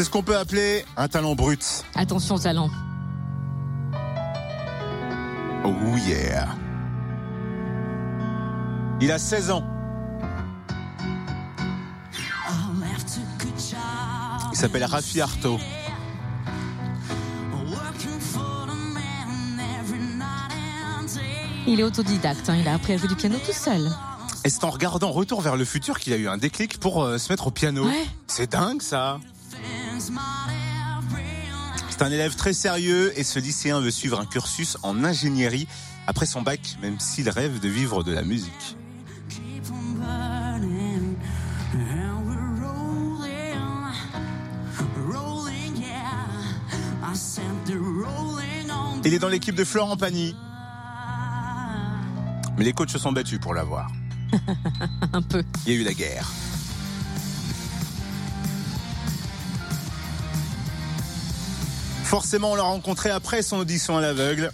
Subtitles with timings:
[0.00, 1.84] C'est ce qu'on peut appeler un talent brut.
[1.94, 2.70] Attention talent.
[5.62, 5.74] Oh
[6.06, 6.48] yeah.
[9.02, 9.62] Il a 16 ans.
[14.50, 15.58] Il s'appelle Rafi Arto.
[21.66, 23.90] Il est autodidacte, hein, il a appris à jouer du piano tout seul.
[24.46, 27.18] Et c'est en regardant Retour vers le futur qu'il a eu un déclic pour euh,
[27.18, 27.84] se mettre au piano.
[27.84, 28.06] Ouais.
[28.26, 29.20] C'est dingue ça.
[31.90, 35.68] C'est un élève très sérieux et ce lycéen veut suivre un cursus en ingénierie
[36.06, 38.76] après son bac, même s'il rêve de vivre de la musique.
[49.04, 50.34] Il est dans l'équipe de Florent Pagny.
[52.56, 53.90] Mais les coachs se sont battus pour l'avoir.
[55.12, 55.42] Un peu.
[55.66, 56.28] Il y a eu la guerre.
[62.10, 64.50] Forcément, on l'a rencontré après son audition à l'aveugle.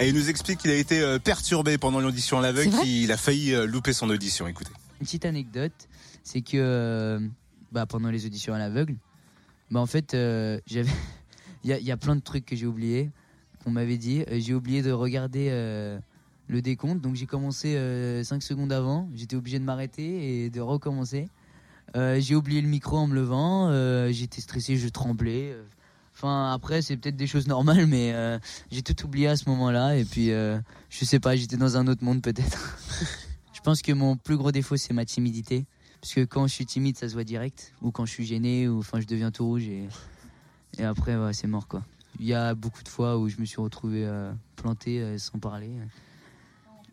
[0.00, 3.16] Et il nous explique qu'il a été euh, perturbé pendant l'audition à l'aveugle, qu'il a
[3.16, 4.46] failli euh, louper son audition.
[4.46, 4.70] Écoutez.
[5.00, 5.72] Une petite anecdote,
[6.24, 7.20] c'est que euh,
[7.72, 8.96] bah, pendant les auditions à l'aveugle,
[9.70, 10.90] bah, en fait, euh, j'avais,
[11.64, 13.10] il y, a- il y a plein de trucs que j'ai oubliés,
[13.64, 14.24] qu'on m'avait dit.
[14.30, 15.98] Euh, J'ai oublié de regarder euh,
[16.48, 17.78] le décompte, donc j'ai commencé
[18.24, 19.08] 5 secondes avant.
[19.14, 21.28] J'étais obligé de m'arrêter et de recommencer.
[21.96, 23.68] Euh, j'ai oublié le micro en me levant.
[23.68, 25.56] euh, J'étais stressé, je tremblais.
[26.14, 28.38] Enfin, après, c'est peut-être des choses normales, mais euh,
[28.70, 29.96] j'ai tout oublié à ce moment-là.
[29.96, 32.78] Et puis, je sais pas, j'étais dans un autre monde peut-être.
[33.52, 35.66] je pense que mon plus gros défaut, c'est ma timidité.
[36.00, 37.72] Parce que quand je suis timide, ça se voit direct.
[37.80, 39.64] Ou quand je suis gêné, ou enfin, je deviens tout rouge.
[39.64, 39.88] Et,
[40.82, 41.82] après, c'est mort, quoi.
[42.20, 44.08] Il y a beaucoup de fois où je me suis retrouvé
[44.56, 45.70] planté sans parler.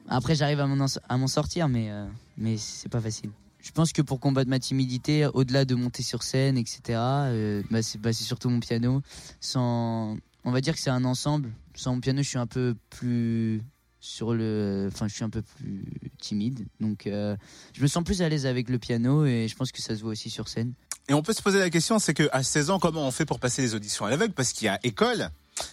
[0.07, 1.91] Après, j'arrive à m'en sortir, mais,
[2.38, 3.31] mais c'est pas facile.
[3.62, 7.81] Je pense que pour combattre ma timidité, au-delà de monter sur scène, etc., euh, bah,
[7.84, 9.02] c'est bah, c'est surtout mon piano.
[9.40, 11.52] Sans, on va dire que c'est un ensemble.
[11.76, 13.62] Sans mon piano, je suis un peu plus
[14.00, 15.84] sur le, enfin, je suis un peu plus
[16.18, 16.66] timide.
[16.80, 17.38] Donc, euh,
[17.74, 20.02] je me sens plus à l'aise avec le piano et je pense que ça se
[20.02, 20.74] voit aussi sur scène.
[21.08, 23.25] Et on peut se poser la question, c'est que à 16 ans, comment on fait
[23.25, 24.34] pour passer les auditions à l'aveugle?
[24.34, 25.30] Parce qu'il y a école.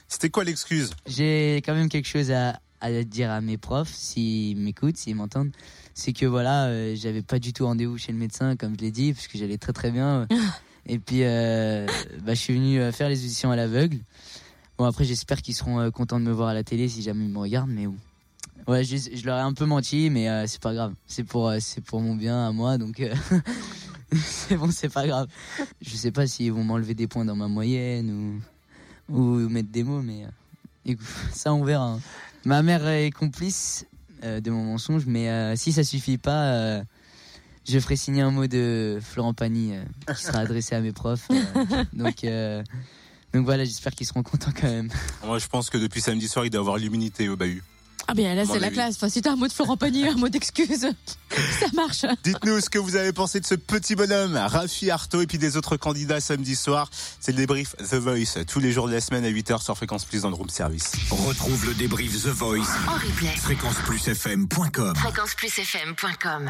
[0.09, 0.91] C'était quoi l'excuse?
[1.07, 5.51] J'ai quand même quelque chose à, à dire à mes profs, s'ils m'écoutent, s'ils m'entendent.
[5.95, 8.91] C'est que voilà, euh, j'avais pas du tout rendez-vous chez le médecin, comme je l'ai
[8.93, 10.27] dit, parce que j'allais très très bien.
[10.87, 11.87] Et puis, euh,
[12.25, 13.99] bah, je suis venu euh, faire les auditions à l'aveugle.
[14.79, 17.25] Bon, après, j'espère qu'ils seront euh, contents de me voir à la télé si jamais
[17.25, 17.97] ils me regardent, mais bon.
[18.67, 20.95] Ouais, je, je leur ai un peu menti, mais euh, c'est pas grave.
[21.07, 23.15] C'est pour, euh, c'est pour mon bien à moi, donc euh,
[24.13, 25.29] c'est bon, c'est pas grave.
[25.81, 28.41] Je sais pas s'ils vont m'enlever des points dans ma moyenne
[29.09, 30.29] ou, ou mettre des mots, mais euh,
[30.87, 31.93] écoute, ça on verra.
[31.93, 32.01] hein.
[32.45, 33.87] Ma mère est complice
[34.25, 36.83] euh, de mon mensonge, mais euh, si ça suffit pas, euh,
[37.69, 39.85] je ferai signer un mot de Florent Pagny euh,
[40.15, 41.29] qui sera adressé à mes profs.
[41.31, 42.63] euh, donc, euh,
[43.35, 44.89] donc voilà, j'espère qu'ils seront contents quand même.
[45.25, 47.63] Moi, je pense que depuis samedi soir, il doit avoir l'immunité au bahut.
[48.11, 48.97] Ah bien là c'est la classe.
[48.97, 50.89] Enfin, si t'as un mot de Florent Pagny, un mot d'excuse,
[51.31, 52.07] ça marche.
[52.25, 55.59] Dites-nous ce que vous avez pensé de ce petit bonhomme, Rafi Arto, et puis des
[55.59, 56.89] autres candidats samedi soir.
[57.21, 60.07] C'est le débrief The Voice, tous les jours de la semaine à 8h sur Fréquence
[60.07, 60.93] Plus dans le room service.
[61.11, 62.67] Retrouve le débrief The Voice.
[62.89, 63.37] En replay.
[63.37, 66.47] Fréquenceplusfm.com Fréquenceplusfm.com